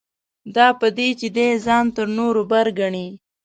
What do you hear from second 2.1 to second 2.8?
نورو بر